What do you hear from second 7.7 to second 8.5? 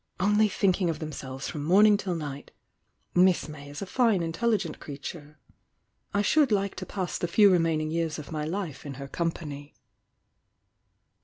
mg years of my